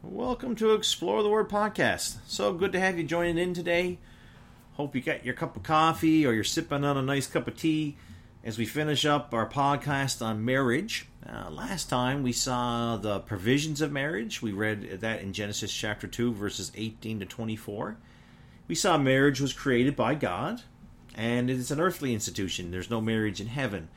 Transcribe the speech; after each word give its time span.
Welcome 0.00 0.54
to 0.56 0.74
Explore 0.74 1.24
the 1.24 1.28
Word 1.28 1.48
podcast. 1.48 2.18
So 2.28 2.52
good 2.52 2.70
to 2.70 2.78
have 2.78 2.96
you 2.96 3.02
joining 3.02 3.36
in 3.36 3.52
today. 3.52 3.98
Hope 4.74 4.94
you 4.94 5.02
got 5.02 5.24
your 5.24 5.34
cup 5.34 5.56
of 5.56 5.64
coffee 5.64 6.24
or 6.24 6.32
you're 6.32 6.44
sipping 6.44 6.84
on 6.84 6.96
a 6.96 7.02
nice 7.02 7.26
cup 7.26 7.48
of 7.48 7.56
tea 7.56 7.96
as 8.44 8.56
we 8.56 8.64
finish 8.64 9.04
up 9.04 9.34
our 9.34 9.48
podcast 9.48 10.24
on 10.24 10.44
marriage. 10.44 11.08
Uh, 11.28 11.50
last 11.50 11.90
time 11.90 12.22
we 12.22 12.30
saw 12.30 12.96
the 12.96 13.18
provisions 13.18 13.80
of 13.80 13.90
marriage. 13.90 14.40
We 14.40 14.52
read 14.52 15.00
that 15.00 15.20
in 15.20 15.32
Genesis 15.32 15.72
chapter 15.72 16.06
2, 16.06 16.32
verses 16.32 16.70
18 16.76 17.18
to 17.18 17.26
24. 17.26 17.96
We 18.68 18.76
saw 18.76 18.98
marriage 18.98 19.40
was 19.40 19.52
created 19.52 19.96
by 19.96 20.14
God 20.14 20.62
and 21.16 21.50
it 21.50 21.56
is 21.56 21.72
an 21.72 21.80
earthly 21.80 22.14
institution. 22.14 22.70
There's 22.70 22.88
no 22.88 23.00
marriage 23.00 23.40
in 23.40 23.48
heaven. 23.48 23.88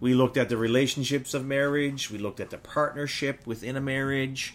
We 0.00 0.14
looked 0.14 0.36
at 0.36 0.48
the 0.48 0.56
relationships 0.56 1.32
of 1.32 1.46
marriage, 1.46 2.10
we 2.10 2.18
looked 2.18 2.40
at 2.40 2.50
the 2.50 2.58
partnership 2.58 3.46
within 3.46 3.76
a 3.76 3.80
marriage. 3.80 4.54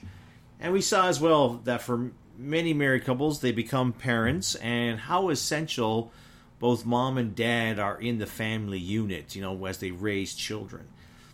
And 0.59 0.73
we 0.73 0.81
saw 0.81 1.07
as 1.07 1.21
well 1.21 1.61
that 1.63 1.81
for 1.81 2.11
many 2.37 2.73
married 2.73 3.05
couples, 3.05 3.39
they 3.39 3.51
become 3.51 3.93
parents, 3.93 4.55
and 4.55 4.99
how 4.99 5.29
essential 5.29 6.11
both 6.59 6.85
mom 6.85 7.17
and 7.17 7.35
dad 7.35 7.79
are 7.79 7.99
in 7.99 8.17
the 8.17 8.25
family 8.25 8.79
unit, 8.79 9.35
you 9.35 9.41
know, 9.41 9.65
as 9.65 9.77
they 9.77 9.91
raise 9.91 10.33
children. 10.33 10.87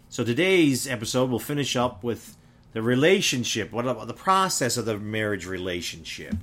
So 0.09 0.23
today's 0.23 0.87
episode 0.87 1.29
will 1.29 1.39
finish 1.39 1.75
up 1.75 2.03
with 2.03 2.37
the 2.73 2.81
relationship, 2.81 3.71
what 3.71 3.87
about 3.87 4.07
the 4.07 4.13
process 4.13 4.77
of 4.77 4.85
the 4.85 4.97
marriage 4.97 5.47
relationship. 5.47 6.35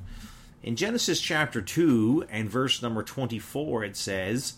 In 0.63 0.77
Genesis 0.77 1.21
chapter 1.21 1.61
2 1.61 2.27
and 2.31 2.49
verse 2.49 2.81
number 2.83 3.03
24, 3.03 3.85
it 3.85 3.97
says, 3.97 4.55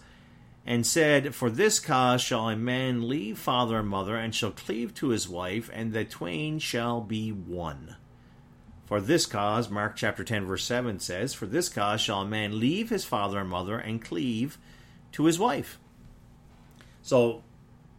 And 0.65 0.87
said, 0.87 1.35
For 1.35 1.51
this 1.51 1.81
cause 1.81 2.23
shall 2.23 2.49
a 2.49 2.57
man 2.57 3.09
leave 3.09 3.39
father 3.39 3.81
and 3.81 3.89
mother, 3.89 4.17
and 4.17 4.35
shall 4.35 4.53
cleave 4.53 4.95
to 4.95 5.09
his 5.09 5.29
wife, 5.29 5.69
and 5.73 5.93
the 5.93 6.05
twain 6.05 6.59
shall 6.59 7.01
be 7.01 7.31
one. 7.31 7.97
For 8.87 9.01
this 9.01 9.25
cause, 9.25 9.71
Mark 9.71 9.97
chapter 9.97 10.23
10, 10.23 10.45
verse 10.45 10.65
7 10.65 11.01
says, 11.01 11.33
For 11.33 11.47
this 11.47 11.69
cause 11.69 12.01
shall 12.01 12.21
a 12.21 12.27
man 12.27 12.61
leave 12.61 12.91
his 12.91 13.05
father 13.05 13.41
and 13.41 13.49
mother 13.49 13.79
and 13.79 14.03
cleave 14.03 14.59
to 15.13 15.25
his 15.25 15.39
wife. 15.39 15.79
So, 17.03 17.43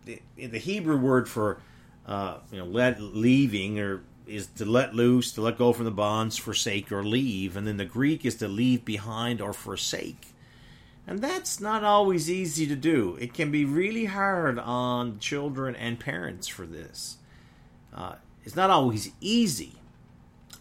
the, 0.06 0.22
the 0.36 0.60
Hebrew 0.60 0.98
word 0.98 1.28
for 1.28 1.60
uh, 2.06 2.38
you 2.52 2.60
know 2.60 2.66
let, 2.66 3.02
leaving 3.02 3.80
or 3.80 4.04
is 4.28 4.48
to 4.48 4.66
let 4.66 4.94
loose, 4.94 5.32
to 5.34 5.42
let 5.42 5.58
go 5.58 5.74
from 5.74 5.86
the 5.86 5.92
bonds, 5.92 6.38
forsake, 6.38 6.92
or 6.92 7.04
leave. 7.04 7.56
And 7.56 7.68
then 7.68 7.78
the 7.78 7.86
Greek 7.86 8.26
is 8.26 8.36
to 8.36 8.48
leave 8.48 8.86
behind 8.86 9.42
or 9.42 9.54
forsake. 9.54 10.34
And 11.08 11.20
that's 11.20 11.60
not 11.60 11.84
always 11.84 12.30
easy 12.30 12.66
to 12.68 12.76
do. 12.76 13.18
It 13.20 13.34
can 13.34 13.52
be 13.52 13.66
really 13.66 14.06
hard 14.06 14.58
on 14.58 15.20
children 15.20 15.76
and 15.76 16.00
parents 16.00 16.48
for 16.48 16.66
this. 16.66 17.18
Uh, 17.94 18.16
it's 18.44 18.56
not 18.56 18.72
always 18.72 19.12
easy 19.22 19.74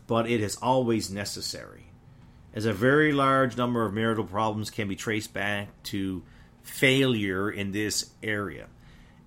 but 0.07 0.29
it 0.29 0.41
is 0.41 0.57
always 0.57 1.11
necessary. 1.11 1.87
As 2.55 2.67
a 2.67 2.73
very 2.73 3.13
large 3.13 3.57
number 3.57 3.85
of 3.85 3.93
marital 3.93 4.25
problems 4.25 4.71
can 4.71 4.89
be 4.89 4.97
traced 4.97 5.33
back 5.33 5.69
to 5.85 6.23
failure 6.63 7.51
in 7.51 7.73
this 7.73 8.11
area. 8.23 8.67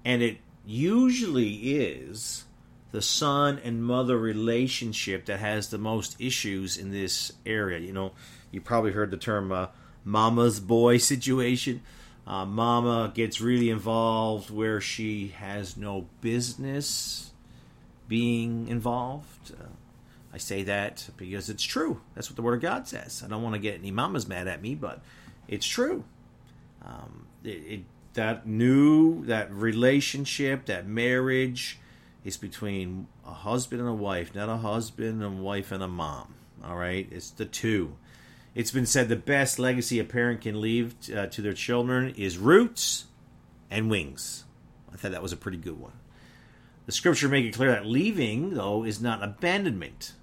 And 0.05 0.22
it 0.22 0.38
usually 0.66 1.53
is 1.55 2.45
the 2.92 3.02
son 3.02 3.59
and 3.64 3.83
mother 3.83 4.17
relationship 4.17 5.25
that 5.25 5.39
has 5.39 5.70
the 5.70 5.78
most 5.78 6.16
issues 6.20 6.78
in 6.78 6.92
this 6.92 7.33
area. 7.45 7.80
You 7.80 7.94
know, 7.94 8.14
you 8.52 8.61
probably 8.61 8.92
heard 8.92 9.11
the 9.11 9.17
term 9.17 9.52
uh, 9.52 9.67
mama's 10.03 10.59
boy 10.59 10.98
situation. 11.14 11.81
Uh, 12.25 12.45
mama 12.45 13.11
gets 13.14 13.39
really 13.39 13.70
involved 13.70 14.50
where 14.50 14.81
she 14.81 15.30
has 15.38 15.78
no 15.78 16.08
business 16.22 17.31
being 18.08 18.67
involved. 18.67 19.53
Uh, 19.53 19.67
I 20.38 20.40
say 20.40 20.62
that 20.66 21.10
because 21.18 21.50
it's 21.50 21.64
true. 21.64 22.00
That's 22.14 22.30
what 22.30 22.36
the 22.36 22.44
Word 22.44 22.54
of 22.54 22.62
God 22.62 22.88
says. 22.88 23.24
I 23.26 23.28
don't 23.28 23.42
want 23.42 23.56
to 23.56 23.60
get 23.60 23.74
any 23.74 23.90
mamas 23.90 24.28
mad 24.28 24.48
at 24.48 24.62
me, 24.62 24.76
but 24.76 25.02
it's 25.48 25.66
true. 25.66 26.04
Um, 26.86 27.26
it, 27.44 27.50
it, 27.50 27.84
that 28.14 28.46
new 28.46 29.26
that 29.26 29.52
relationship, 29.52 30.67
that 30.67 30.86
marriage, 30.86 31.80
is 32.23 32.38
between 32.38 33.08
a 33.26 33.34
husband 33.34 33.82
and 33.82 33.89
a 33.89 33.94
wife, 33.95 34.36
not 34.36 34.48
a 34.48 34.58
husband 34.58 35.23
and 35.23 35.42
wife 35.42 35.72
and 35.72 35.82
a 35.82 35.88
mom. 35.88 36.36
All 36.64 36.76
right, 36.76 37.08
it's 37.10 37.32
the 37.32 37.45
two. 37.45 37.95
It's 38.54 38.70
been 38.70 38.86
said 38.86 39.10
the 39.10 39.16
best 39.16 39.58
legacy 39.58 39.98
a 39.98 40.04
parent 40.04 40.42
can 40.42 40.61
leave 40.61 40.94
uh, 41.16 41.26
to 41.26 41.42
their 41.42 41.54
children 41.54 42.14
is 42.16 42.38
roots 42.38 43.06
and 43.72 43.90
wings. 43.90 44.44
I 44.94 44.98
thought 44.98 45.14
that 45.14 45.23
was 45.23 45.34
a 45.34 45.38
pretty 45.38 45.58
good 45.58 45.80
one. 45.80 45.94
The 46.86 46.92
scripture 46.92 47.28
make 47.28 47.44
it 47.44 47.56
clear 47.56 47.72
that 47.72 47.88
leaving, 47.88 48.52
though, 48.52 48.84
is 48.84 49.02
not 49.02 49.23
abandonment 49.23 50.14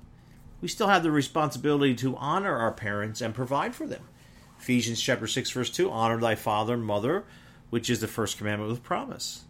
we 0.60 0.69
still 0.69 0.88
have 0.88 1.03
the 1.03 1.10
responsibility 1.10 1.94
to 1.94 2.16
honor 2.16 2.56
our 2.56 2.72
parents 2.72 3.20
and 3.20 3.34
provide 3.34 3.75
for 3.75 3.87
them. 3.87 4.03
Ephesians 4.59 5.00
chapter 5.00 5.26
6 5.26 5.50
verse 5.50 5.70
2 5.70 5.91
honor 5.91 6.19
thy 6.19 6.34
father 6.34 6.75
and 6.75 6.84
mother 6.84 7.25
which 7.70 7.91
is 7.91 8.00
the 8.00 8.09
first 8.09 8.38
commandment 8.38 8.70
with 8.70 8.82
promise. 8.82 9.44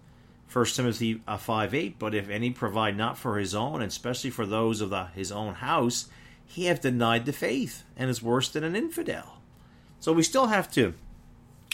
1 0.53 0.67
Timothy 0.67 1.21
uh, 1.27 1.37
5 1.37 1.75
8 1.75 1.99
but 1.99 2.15
if 2.15 2.29
any 2.29 2.51
provide 2.51 2.97
not 2.97 3.19
for 3.19 3.39
his 3.39 3.55
own 3.55 3.75
and 3.83 3.91
especially 3.91 4.31
for 4.31 4.47
those 4.47 4.81
of 4.81 4.91
the, 4.91 5.07
his 5.07 5.31
own 5.31 5.55
house 5.55 6.09
he 6.47 6.67
hath 6.67 6.83
denied 6.83 7.27
the 7.27 7.33
faith 7.33 7.85
and 7.97 8.11
is 8.11 8.23
worse 8.23 8.49
than 8.49 8.65
an 8.65 8.77
infidel. 8.77 9.41
So 10.01 10.13
we 10.13 10.23
still 10.23 10.47
have 10.47 10.71
to 10.73 10.95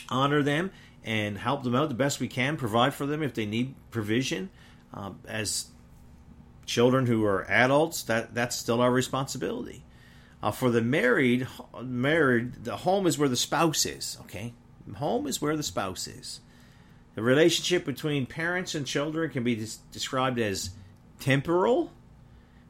honor 0.08 0.42
them 0.42 0.70
and 1.04 1.38
help 1.38 1.62
them 1.62 1.74
out 1.74 1.88
the 1.88 1.94
best 1.94 2.20
we 2.20 2.28
can, 2.28 2.56
provide 2.56 2.94
for 2.94 3.06
them 3.06 3.22
if 3.22 3.34
they 3.34 3.46
need 3.46 3.74
provision. 3.90 4.50
Uh, 4.92 5.12
as 5.26 5.66
children 6.70 7.06
who 7.06 7.24
are 7.24 7.44
adults, 7.50 8.04
that 8.04 8.32
that's 8.32 8.54
still 8.54 8.80
our 8.80 8.92
responsibility. 8.92 9.82
Uh, 10.40 10.52
for 10.52 10.70
the 10.70 10.80
married, 10.80 11.46
married, 11.82 12.64
the 12.64 12.76
home 12.78 13.06
is 13.06 13.18
where 13.18 13.28
the 13.28 13.36
spouse 13.36 13.84
is. 13.84 14.16
Okay, 14.22 14.54
home 14.96 15.26
is 15.26 15.42
where 15.42 15.56
the 15.56 15.64
spouse 15.64 16.06
is. 16.06 16.40
The 17.16 17.22
relationship 17.22 17.84
between 17.84 18.24
parents 18.24 18.74
and 18.76 18.86
children 18.86 19.30
can 19.30 19.42
be 19.42 19.56
des- 19.56 19.82
described 19.90 20.38
as 20.38 20.70
temporal, 21.18 21.90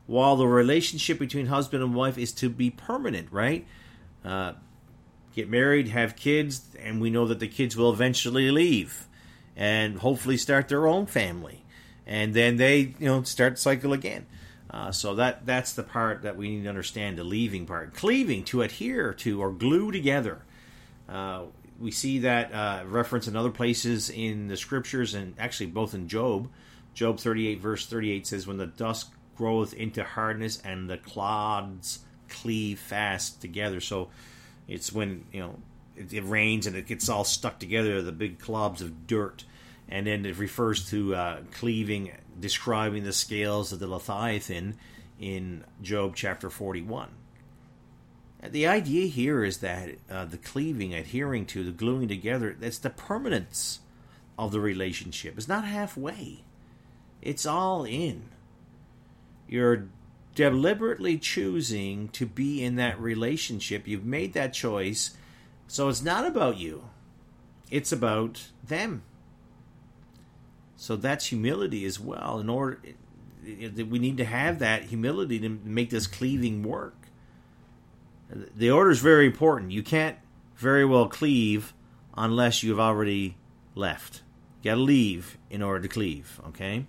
while 0.07 0.35
the 0.35 0.49
relationship 0.49 1.19
between 1.19 1.47
husband 1.47 1.83
and 1.83 1.95
wife 1.95 2.17
is 2.17 2.33
to 2.33 2.49
be 2.49 2.71
permanent. 2.71 3.29
Right? 3.31 3.67
Uh, 4.25 4.55
get 5.37 5.51
married, 5.51 5.89
have 5.89 6.17
kids, 6.17 6.63
and 6.83 7.03
we 7.03 7.11
know 7.11 7.27
that 7.27 7.39
the 7.39 7.49
kids 7.49 7.77
will 7.77 7.93
eventually 7.93 8.51
leave 8.51 9.07
and 9.55 9.99
hopefully 9.99 10.39
start 10.39 10.69
their 10.69 10.87
own 10.87 11.05
family 11.05 11.61
and 12.07 12.35
then 12.35 12.57
they 12.57 12.95
you 12.99 13.07
know 13.07 13.23
start 13.23 13.59
cycle 13.59 13.93
again. 13.93 14.27
Uh, 14.71 14.93
so 14.93 15.17
that 15.17 15.45
that's 15.47 15.73
the 15.73 15.83
part 15.83 16.23
that 16.23 16.37
we 16.37 16.49
need 16.49 16.63
to 16.63 16.69
understand 16.69 17.19
the 17.19 17.25
leaving 17.25 17.67
part, 17.67 17.95
cleaving 17.95 18.45
to 18.45 18.63
adhere 18.63 19.13
to 19.13 19.43
or 19.43 19.51
glue 19.51 19.91
together. 19.91 20.43
Uh, 21.09 21.43
we 21.81 21.91
see 21.91 22.21
that 22.21 22.53
uh, 22.53 22.85
reference 22.87 23.27
in 23.27 23.35
other 23.35 23.51
places 23.51 24.11
in 24.11 24.47
the 24.49 24.57
scriptures, 24.57 25.15
and 25.15 25.35
actually 25.39 25.67
both 25.67 25.95
in 25.95 26.09
Job. 26.09 26.49
Job 26.95 27.19
38 27.19 27.61
verse 27.61 27.87
38 27.87 28.27
says, 28.27 28.47
"When 28.47 28.59
the 28.59 28.67
dust 28.67 29.11
groweth 29.37 29.75
into 29.75 30.05
hardness 30.05 30.61
and 30.61 30.89
the 30.89 30.99
clods 30.99 32.01
cleave 32.29 32.79
fast 32.79 33.41
together." 33.41 33.81
So 33.81 34.09
it's 34.69 34.93
when 34.93 35.25
you 35.33 35.41
know 35.41 35.57
it, 35.97 36.13
it 36.13 36.23
rains 36.23 36.67
and 36.67 36.77
it 36.77 36.87
gets 36.87 37.09
all 37.09 37.25
stuck 37.25 37.59
together, 37.59 38.03
the 38.03 38.13
big 38.13 38.39
clobs 38.39 38.81
of 38.81 39.09
dirt 39.09 39.45
and 39.91 40.07
then 40.07 40.25
it 40.25 40.39
refers 40.39 40.89
to 40.91 41.15
uh, 41.15 41.41
cleaving, 41.53 42.13
describing 42.39 43.05
the 43.05 43.13
scales 43.13 43.73
of 43.73 43.81
the 43.81 43.89
Leviathan 43.89 44.77
in 45.19 45.65
Job 45.83 46.15
chapter 46.15 46.49
41. 46.49 47.09
The 48.49 48.67
idea 48.67 49.07
here 49.07 49.45
is 49.45 49.59
that 49.59 49.97
uh, 50.11 50.25
the 50.25 50.39
cleaving, 50.39 50.95
adhering 50.95 51.45
to, 51.47 51.63
the 51.65 51.73
gluing 51.73 52.09
together, 52.09 52.57
that's 52.59 52.79
the 52.79 52.89
permanence 52.89 53.81
of 54.39 54.53
the 54.53 54.61
relationship. 54.61 55.35
It's 55.37 55.49
not 55.49 55.65
halfway, 55.65 56.45
it's 57.21 57.45
all 57.45 57.85
in. 57.85 58.31
You're 59.47 59.89
deliberately 60.35 61.19
choosing 61.19 62.09
to 62.11 62.25
be 62.25 62.63
in 62.63 62.77
that 62.77 62.99
relationship. 63.01 63.87
You've 63.87 64.05
made 64.05 64.33
that 64.35 64.53
choice. 64.53 65.17
So 65.67 65.89
it's 65.89 66.03
not 66.03 66.25
about 66.25 66.57
you, 66.57 66.85
it's 67.71 67.93
about 67.93 68.49
them. 68.67 69.03
So 70.81 70.97
that's 70.97 71.27
humility 71.27 71.85
as 71.85 72.01
well. 72.01 72.41
In 72.41 72.49
order, 72.49 72.81
we 73.45 73.99
need 73.99 74.17
to 74.17 74.25
have 74.25 74.61
that 74.61 74.85
humility 74.85 75.39
to 75.41 75.51
make 75.63 75.91
this 75.91 76.07
cleaving 76.07 76.63
work. 76.63 76.97
The 78.57 78.71
order 78.71 78.91
is 78.91 79.01
very 79.01 79.27
important. 79.27 79.73
You 79.73 79.83
can't 79.83 80.17
very 80.57 80.87
well 80.87 81.07
cleave 81.07 81.75
unless 82.17 82.63
you've 82.63 82.81
already 82.81 83.37
left. 83.75 84.23
You 84.63 84.71
got 84.71 84.77
to 84.77 84.81
leave 84.81 85.37
in 85.51 85.61
order 85.61 85.83
to 85.83 85.89
cleave. 85.89 86.41
Okay, 86.49 86.87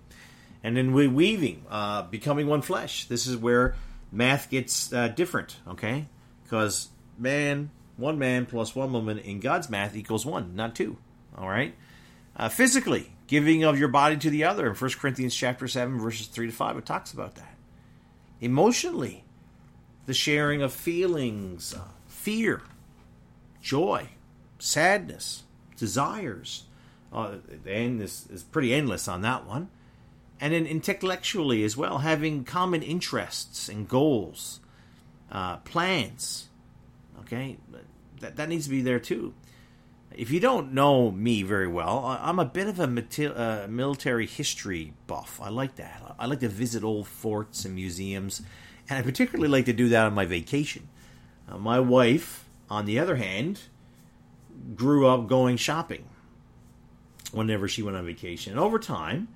and 0.64 0.74
then 0.74 0.94
we're 0.94 1.10
weaving, 1.10 1.66
uh, 1.68 2.04
becoming 2.04 2.46
one 2.46 2.62
flesh. 2.62 3.04
This 3.08 3.26
is 3.26 3.36
where 3.36 3.74
math 4.10 4.48
gets 4.48 4.90
uh, 4.90 5.08
different. 5.08 5.56
Okay, 5.68 6.08
because 6.44 6.88
man, 7.18 7.70
one 7.98 8.18
man 8.18 8.46
plus 8.46 8.74
one 8.74 8.90
woman 8.94 9.18
in 9.18 9.40
God's 9.40 9.68
math 9.68 9.94
equals 9.94 10.24
one, 10.24 10.56
not 10.56 10.74
two. 10.74 10.96
All 11.36 11.50
right. 11.50 11.74
Uh, 12.34 12.48
physically, 12.48 13.12
giving 13.32 13.64
of 13.64 13.78
your 13.78 13.88
body 13.88 14.18
to 14.18 14.28
the 14.28 14.44
other. 14.44 14.68
In 14.68 14.74
1 14.74 14.90
Corinthians 15.00 15.34
chapter 15.34 15.66
7, 15.66 15.98
verses 15.98 16.26
3 16.26 16.48
to 16.48 16.52
5, 16.52 16.76
it 16.76 16.84
talks 16.84 17.14
about 17.14 17.36
that. 17.36 17.56
Emotionally, 18.42 19.24
the 20.04 20.12
sharing 20.12 20.60
of 20.60 20.70
feelings, 20.70 21.72
uh, 21.72 21.80
fear, 22.06 22.60
joy, 23.62 24.06
sadness, 24.58 25.44
desires. 25.78 26.64
Uh, 27.10 27.36
the 27.64 27.72
end 27.72 28.02
is, 28.02 28.26
is 28.30 28.42
pretty 28.42 28.74
endless 28.74 29.08
on 29.08 29.22
that 29.22 29.46
one. 29.46 29.70
And 30.38 30.52
then 30.52 30.66
intellectually 30.66 31.64
as 31.64 31.74
well, 31.74 31.98
having 32.00 32.44
common 32.44 32.82
interests 32.82 33.66
and 33.66 33.88
goals, 33.88 34.60
uh, 35.30 35.56
plans. 35.58 36.50
Okay, 37.20 37.56
that, 38.20 38.36
that 38.36 38.50
needs 38.50 38.64
to 38.64 38.70
be 38.70 38.82
there 38.82 39.00
too. 39.00 39.32
If 40.16 40.30
you 40.30 40.40
don't 40.40 40.72
know 40.72 41.10
me 41.10 41.42
very 41.42 41.68
well, 41.68 42.18
I'm 42.20 42.38
a 42.38 42.44
bit 42.44 42.66
of 42.66 42.80
a 42.80 42.84
uh, 42.84 43.66
military 43.68 44.26
history 44.26 44.92
buff. 45.06 45.40
I 45.42 45.48
like 45.48 45.76
that. 45.76 46.14
I 46.18 46.26
like 46.26 46.40
to 46.40 46.48
visit 46.48 46.84
old 46.84 47.06
forts 47.06 47.64
and 47.64 47.74
museums, 47.74 48.42
and 48.88 48.98
I 48.98 49.02
particularly 49.02 49.48
like 49.48 49.66
to 49.66 49.72
do 49.72 49.88
that 49.90 50.06
on 50.06 50.14
my 50.14 50.26
vacation. 50.26 50.88
Uh, 51.48 51.58
my 51.58 51.80
wife, 51.80 52.48
on 52.68 52.84
the 52.84 52.98
other 52.98 53.16
hand, 53.16 53.60
grew 54.74 55.06
up 55.06 55.28
going 55.28 55.56
shopping 55.56 56.04
whenever 57.32 57.68
she 57.68 57.82
went 57.82 57.96
on 57.96 58.04
vacation. 58.04 58.52
And 58.52 58.60
over 58.60 58.78
time, 58.78 59.28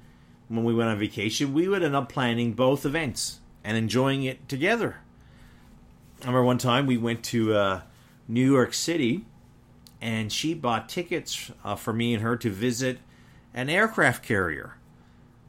when 0.49 0.64
we 0.64 0.75
went 0.75 0.90
on 0.90 0.99
vacation, 0.99 1.55
we 1.55 1.69
would 1.69 1.82
end 1.82 1.96
up 1.96 2.08
planning 2.08 2.52
both 2.52 2.84
events 2.84 3.40
and 3.64 3.76
enjoying 3.76 4.25
it 4.25 4.49
together. 4.49 4.99
I 6.23 6.26
remember 6.26 6.44
one 6.44 6.58
time 6.58 6.87
we 6.87 6.96
went 6.96 7.25
to 7.25 7.55
uh, 7.55 7.81
New 8.28 8.52
York 8.52 8.75
City 8.75 9.25
and 10.00 10.32
she 10.32 10.54
bought 10.54 10.88
tickets 10.88 11.50
uh, 11.64 11.75
for 11.75 11.93
me 11.93 12.14
and 12.14 12.22
her 12.22 12.37
to 12.37 12.50
visit 12.50 12.98
an 13.54 13.69
aircraft 13.69 14.22
carrier. 14.22 14.76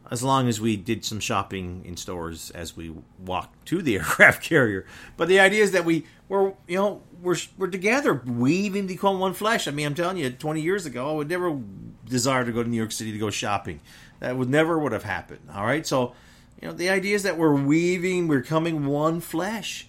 As 0.10 0.24
long 0.24 0.48
as 0.48 0.62
we 0.62 0.78
did 0.78 1.04
some 1.04 1.20
shopping 1.20 1.82
in 1.84 1.98
stores 1.98 2.50
as 2.52 2.78
we 2.78 2.94
walked 3.20 3.66
to 3.68 3.82
the 3.82 3.96
aircraft 3.98 4.42
carrier, 4.42 4.86
but 5.18 5.28
the 5.28 5.40
idea 5.40 5.62
is 5.62 5.74
that 5.74 5.84
we 5.84 6.06
were, 6.30 6.54
you 6.66 6.78
know, 6.78 7.02
we're 7.22 7.36
we're 7.58 7.68
together, 7.68 8.14
weaving 8.14 8.88
become 8.88 9.20
one 9.20 9.34
flesh. 9.34 9.68
I 9.68 9.72
mean, 9.72 9.86
I'm 9.86 9.96
telling 9.96 10.18
you, 10.18 10.30
20 10.30 10.62
years 10.62 10.86
ago, 10.86 11.10
I 11.10 11.14
would 11.14 11.28
never 11.28 11.60
desire 12.06 12.46
to 12.46 12.52
go 12.54 12.64
to 12.64 12.70
New 12.70 12.78
York 12.78 12.94
City 12.94 13.12
to 13.12 13.18
go 13.18 13.30
shopping. 13.30 13.82
That 14.20 14.38
would 14.38 14.50
never 14.50 14.80
would 14.80 14.94
have 14.94 15.04
happened. 15.04 15.42
All 15.54 15.66
right, 15.66 15.86
so 15.86 16.14
you 16.62 16.70
know, 16.70 16.74
the 16.74 16.90
idea 16.90 17.14
is 17.14 17.24
that 17.24 17.38
we're 17.38 17.56
weaving, 17.56 18.30
we're 18.30 18.42
coming 18.42 18.86
one 18.86 19.20
flesh 19.20 19.88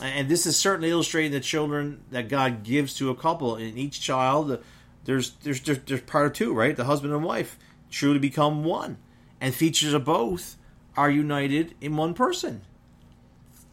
and 0.00 0.28
this 0.28 0.46
is 0.46 0.56
certainly 0.56 0.90
illustrating 0.90 1.32
the 1.32 1.40
children 1.40 2.02
that 2.10 2.28
God 2.28 2.62
gives 2.62 2.94
to 2.94 3.10
a 3.10 3.14
couple. 3.14 3.56
In 3.56 3.76
each 3.76 4.00
child, 4.00 4.62
there's 5.04 5.30
there's 5.42 5.60
there's, 5.60 5.80
there's 5.80 6.00
part 6.02 6.26
of 6.26 6.32
two, 6.32 6.54
right? 6.54 6.76
The 6.76 6.84
husband 6.84 7.12
and 7.12 7.24
wife 7.24 7.58
truly 7.90 8.18
become 8.18 8.64
one, 8.64 8.96
and 9.40 9.54
features 9.54 9.92
of 9.92 10.04
both 10.04 10.56
are 10.96 11.10
united 11.10 11.74
in 11.80 11.96
one 11.96 12.14
person. 12.14 12.62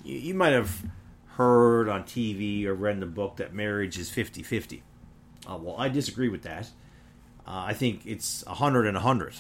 You, 0.04 0.18
you 0.18 0.34
might 0.34 0.54
have 0.54 0.84
heard 1.36 1.88
on 1.88 2.04
TV 2.04 2.66
or 2.66 2.74
read 2.74 2.96
in 2.96 3.00
the 3.00 3.06
book 3.06 3.38
that 3.38 3.54
marriage 3.54 3.98
is 3.98 4.10
50 4.10 4.44
50. 4.44 4.84
Uh, 5.50 5.58
well, 5.58 5.76
I 5.78 5.90
disagree 5.90 6.30
with 6.30 6.44
that. 6.44 6.70
Uh, 7.48 7.64
I 7.68 7.74
think 7.74 8.06
it's 8.06 8.46
100 8.46 8.86
and 8.86 8.96
100. 8.96 9.34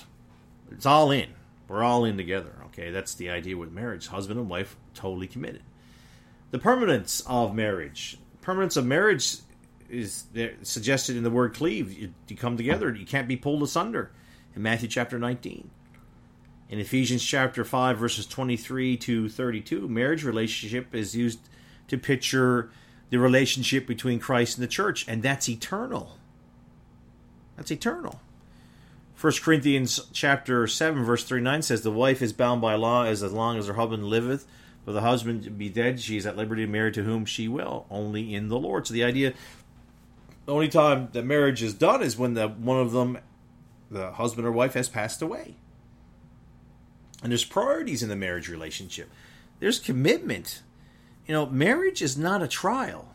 It's 0.71 0.85
all 0.85 1.11
in. 1.11 1.27
We're 1.67 1.83
all 1.83 2.05
in 2.05 2.17
together, 2.17 2.53
okay? 2.67 2.89
That's 2.89 3.13
the 3.13 3.29
idea 3.29 3.55
with 3.57 3.71
marriage. 3.71 4.07
Husband 4.07 4.39
and 4.39 4.49
wife 4.49 4.75
totally 4.95 5.27
committed 5.27 5.61
the 6.51 6.59
permanence 6.59 7.21
of 7.27 7.53
marriage. 7.53 8.17
Permanence 8.41 8.77
of 8.77 8.85
marriage 8.85 9.37
is 9.89 10.25
suggested 10.63 11.15
in 11.15 11.23
the 11.23 11.29
word 11.29 11.53
cleave. 11.53 11.91
You, 11.91 12.13
you, 12.27 12.35
come 12.35 12.57
together. 12.57 12.93
You 12.93 13.05
can't 13.05 13.27
be 13.27 13.35
pulled 13.35 13.63
asunder. 13.63 14.11
In 14.55 14.61
Matthew 14.61 14.89
chapter 14.89 15.19
19. 15.19 15.69
In 16.69 16.79
Ephesians 16.79 17.23
chapter 17.23 17.63
5, 17.63 17.97
verses 17.97 18.27
23 18.27 18.97
to 18.97 19.29
32, 19.29 19.87
marriage 19.87 20.23
relationship 20.23 20.93
is 20.93 21.15
used 21.15 21.39
to 21.87 21.97
picture 21.97 22.69
the 23.09 23.17
relationship 23.17 23.87
between 23.87 24.19
Christ 24.19 24.57
and 24.57 24.63
the 24.63 24.71
church, 24.71 25.07
and 25.07 25.23
that's 25.23 25.49
eternal. 25.49 26.17
That's 27.57 27.71
eternal. 27.71 28.21
1 29.19 29.33
Corinthians 29.41 29.99
chapter 30.13 30.67
7, 30.67 31.03
verse 31.03 31.25
39 31.25 31.63
says, 31.63 31.81
The 31.81 31.91
wife 31.91 32.21
is 32.21 32.33
bound 32.33 32.61
by 32.61 32.75
law 32.75 33.03
as 33.03 33.21
long 33.23 33.57
as 33.57 33.67
her 33.67 33.73
husband 33.73 34.05
liveth 34.05 34.45
for 34.89 34.93
the 34.93 35.01
husband 35.01 35.55
be 35.55 35.69
dead, 35.69 35.99
she 35.99 36.17
is 36.17 36.25
at 36.25 36.35
liberty 36.35 36.65
to 36.65 36.71
marry 36.71 36.91
to 36.91 37.03
whom 37.03 37.23
she 37.23 37.47
will, 37.47 37.85
only 37.91 38.33
in 38.33 38.47
the 38.47 38.57
Lord. 38.57 38.87
So 38.87 38.93
the 38.95 39.03
idea, 39.03 39.33
the 40.47 40.51
only 40.51 40.67
time 40.67 41.09
that 41.11 41.23
marriage 41.25 41.61
is 41.61 41.75
done 41.75 42.01
is 42.01 42.17
when 42.17 42.33
the 42.33 42.47
one 42.47 42.79
of 42.79 42.91
them, 42.91 43.19
the 43.91 44.13
husband 44.13 44.47
or 44.47 44.51
wife, 44.51 44.73
has 44.73 44.89
passed 44.89 45.21
away. 45.21 45.57
And 47.21 47.31
there's 47.31 47.45
priorities 47.45 48.01
in 48.01 48.09
the 48.09 48.15
marriage 48.15 48.49
relationship. 48.49 49.11
There's 49.59 49.77
commitment. 49.77 50.63
You 51.27 51.35
know, 51.35 51.45
marriage 51.45 52.01
is 52.01 52.17
not 52.17 52.41
a 52.41 52.47
trial. 52.47 53.13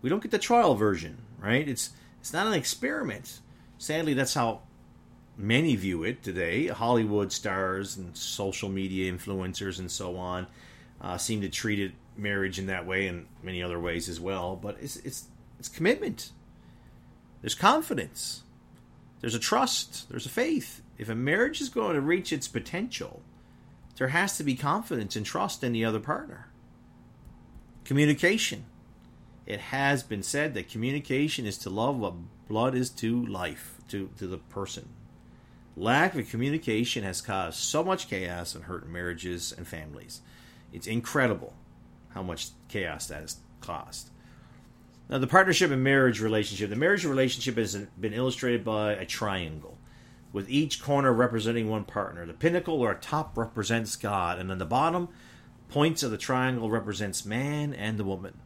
We 0.00 0.10
don't 0.10 0.20
get 0.20 0.32
the 0.32 0.38
trial 0.40 0.74
version, 0.74 1.18
right? 1.38 1.68
It's 1.68 1.90
it's 2.20 2.32
not 2.32 2.48
an 2.48 2.54
experiment. 2.54 3.38
Sadly, 3.78 4.14
that's 4.14 4.34
how 4.34 4.62
many 5.36 5.76
view 5.76 6.02
it 6.02 6.24
today. 6.24 6.66
Hollywood 6.66 7.30
stars 7.30 7.96
and 7.96 8.16
social 8.16 8.68
media 8.68 9.12
influencers 9.12 9.78
and 9.78 9.88
so 9.88 10.16
on 10.16 10.48
uh, 11.02 11.18
seem 11.18 11.40
to 11.40 11.48
treat 11.48 11.80
it 11.80 11.92
marriage 12.16 12.58
in 12.58 12.66
that 12.66 12.86
way 12.86 13.06
and 13.06 13.26
many 13.42 13.62
other 13.62 13.80
ways 13.80 14.08
as 14.08 14.20
well. 14.20 14.56
But 14.56 14.76
it's 14.80 14.96
it's 14.96 15.26
it's 15.58 15.68
commitment. 15.68 16.30
There's 17.40 17.54
confidence. 17.54 18.42
There's 19.20 19.34
a 19.34 19.40
trust. 19.40 20.08
There's 20.08 20.26
a 20.26 20.30
faith. 20.30 20.82
If 20.96 21.08
a 21.08 21.14
marriage 21.14 21.60
is 21.60 21.68
going 21.68 21.94
to 21.94 22.00
reach 22.00 22.32
its 22.32 22.48
potential, 22.48 23.22
there 23.96 24.08
has 24.08 24.36
to 24.36 24.44
be 24.44 24.54
confidence 24.54 25.16
and 25.16 25.26
trust 25.26 25.64
in 25.64 25.72
the 25.72 25.84
other 25.84 26.00
partner. 26.00 26.48
Communication. 27.84 28.64
It 29.44 29.58
has 29.58 30.04
been 30.04 30.22
said 30.22 30.54
that 30.54 30.68
communication 30.68 31.46
is 31.46 31.58
to 31.58 31.70
love 31.70 31.98
what 31.98 32.14
blood 32.48 32.76
is 32.76 32.90
to 32.90 33.26
life, 33.26 33.78
to, 33.88 34.08
to 34.18 34.28
the 34.28 34.38
person. 34.38 34.88
Lack 35.76 36.14
of 36.14 36.28
communication 36.28 37.02
has 37.02 37.20
caused 37.20 37.58
so 37.58 37.82
much 37.82 38.08
chaos 38.08 38.54
and 38.54 38.64
hurt 38.64 38.84
in 38.84 38.92
marriages 38.92 39.52
and 39.52 39.66
families. 39.66 40.20
It's 40.72 40.86
incredible 40.86 41.54
how 42.10 42.22
much 42.22 42.48
chaos 42.68 43.06
that 43.06 43.20
has 43.20 43.36
caused. 43.60 44.10
Now, 45.08 45.18
the 45.18 45.26
partnership 45.26 45.70
and 45.70 45.84
marriage 45.84 46.20
relationship. 46.20 46.70
The 46.70 46.76
marriage 46.76 47.04
relationship 47.04 47.56
has 47.56 47.76
been 48.00 48.14
illustrated 48.14 48.64
by 48.64 48.92
a 48.92 49.04
triangle, 49.04 49.76
with 50.32 50.48
each 50.48 50.82
corner 50.82 51.12
representing 51.12 51.68
one 51.68 51.84
partner. 51.84 52.24
The 52.24 52.32
pinnacle 52.32 52.80
or 52.80 52.94
top 52.94 53.36
represents 53.36 53.96
God, 53.96 54.38
and 54.38 54.50
on 54.50 54.58
the 54.58 54.64
bottom, 54.64 55.08
points 55.68 56.02
of 56.02 56.10
the 56.10 56.18
triangle 56.18 56.70
represents 56.70 57.26
man 57.26 57.74
and 57.74 57.98
the 57.98 58.04
woman. 58.04 58.38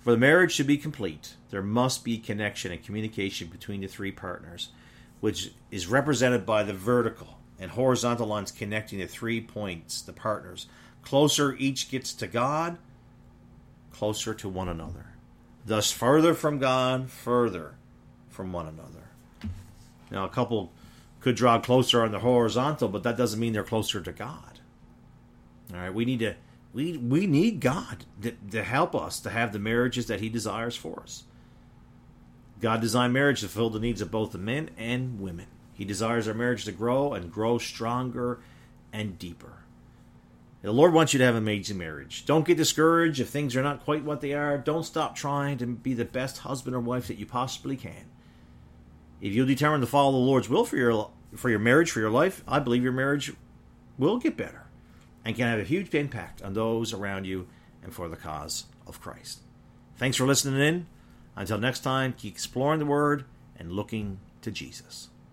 For 0.00 0.10
the 0.12 0.18
marriage 0.18 0.56
to 0.56 0.64
be 0.64 0.76
complete, 0.76 1.34
there 1.50 1.62
must 1.62 2.04
be 2.04 2.18
connection 2.18 2.72
and 2.72 2.82
communication 2.82 3.48
between 3.48 3.80
the 3.80 3.86
three 3.86 4.12
partners, 4.12 4.70
which 5.20 5.52
is 5.70 5.86
represented 5.86 6.44
by 6.44 6.64
the 6.64 6.74
vertical 6.74 7.38
and 7.60 7.70
horizontal 7.70 8.26
lines 8.26 8.50
connecting 8.50 8.98
the 8.98 9.06
three 9.06 9.40
points, 9.40 10.02
the 10.02 10.12
partners, 10.12 10.66
Closer 11.02 11.54
each 11.56 11.90
gets 11.90 12.12
to 12.14 12.26
God, 12.26 12.78
closer 13.92 14.34
to 14.34 14.48
one 14.48 14.68
another. 14.68 15.06
Thus, 15.64 15.92
further 15.92 16.34
from 16.34 16.58
God, 16.58 17.10
further 17.10 17.74
from 18.28 18.52
one 18.52 18.66
another. 18.66 19.10
Now, 20.10 20.24
a 20.24 20.28
couple 20.28 20.72
could 21.20 21.36
draw 21.36 21.58
closer 21.60 22.02
on 22.02 22.10
the 22.10 22.18
horizontal, 22.18 22.88
but 22.88 23.02
that 23.04 23.16
doesn't 23.16 23.38
mean 23.38 23.52
they're 23.52 23.62
closer 23.62 24.00
to 24.00 24.12
God. 24.12 24.60
All 25.72 25.78
right, 25.80 25.94
we 25.94 26.04
need 26.04 26.18
to 26.18 26.34
we 26.74 26.96
we 26.96 27.26
need 27.26 27.60
God 27.60 28.04
to, 28.22 28.32
to 28.50 28.62
help 28.62 28.94
us 28.94 29.20
to 29.20 29.30
have 29.30 29.52
the 29.52 29.58
marriages 29.58 30.06
that 30.06 30.20
He 30.20 30.28
desires 30.28 30.76
for 30.76 31.00
us. 31.00 31.24
God 32.60 32.80
designed 32.80 33.12
marriage 33.12 33.40
to 33.40 33.48
fulfill 33.48 33.70
the 33.70 33.80
needs 33.80 34.00
of 34.00 34.10
both 34.10 34.32
the 34.32 34.38
men 34.38 34.70
and 34.76 35.20
women. 35.20 35.46
He 35.74 35.84
desires 35.84 36.28
our 36.28 36.34
marriage 36.34 36.64
to 36.64 36.72
grow 36.72 37.12
and 37.12 37.32
grow 37.32 37.58
stronger 37.58 38.40
and 38.92 39.18
deeper. 39.18 39.61
The 40.62 40.72
Lord 40.72 40.92
wants 40.92 41.12
you 41.12 41.18
to 41.18 41.24
have 41.24 41.34
an 41.34 41.42
amazing 41.42 41.76
marriage. 41.76 42.24
Don't 42.24 42.46
get 42.46 42.56
discouraged 42.56 43.18
if 43.18 43.28
things 43.28 43.56
are 43.56 43.62
not 43.62 43.84
quite 43.84 44.04
what 44.04 44.20
they 44.20 44.32
are. 44.32 44.56
Don't 44.56 44.84
stop 44.84 45.16
trying 45.16 45.58
to 45.58 45.66
be 45.66 45.92
the 45.92 46.04
best 46.04 46.38
husband 46.38 46.76
or 46.76 46.80
wife 46.80 47.08
that 47.08 47.18
you 47.18 47.26
possibly 47.26 47.76
can. 47.76 48.08
If 49.20 49.32
you'll 49.32 49.46
determine 49.46 49.80
to 49.80 49.88
follow 49.88 50.12
the 50.12 50.18
Lord's 50.18 50.48
will 50.48 50.64
for 50.64 50.76
your 50.76 51.10
for 51.34 51.50
your 51.50 51.58
marriage, 51.58 51.90
for 51.90 52.00
your 52.00 52.10
life, 52.10 52.44
I 52.46 52.60
believe 52.60 52.82
your 52.82 52.92
marriage 52.92 53.32
will 53.98 54.18
get 54.18 54.36
better 54.36 54.66
and 55.24 55.34
can 55.34 55.48
have 55.48 55.58
a 55.58 55.64
huge 55.64 55.92
impact 55.94 56.42
on 56.42 56.54
those 56.54 56.92
around 56.92 57.24
you 57.24 57.48
and 57.82 57.92
for 57.92 58.08
the 58.08 58.16
cause 58.16 58.66
of 58.86 59.00
Christ. 59.00 59.40
Thanks 59.96 60.16
for 60.16 60.26
listening 60.26 60.60
in. 60.60 60.86
Until 61.34 61.58
next 61.58 61.80
time, 61.80 62.12
keep 62.12 62.34
exploring 62.34 62.78
the 62.78 62.86
Word 62.86 63.24
and 63.56 63.72
looking 63.72 64.20
to 64.42 64.50
Jesus. 64.50 65.08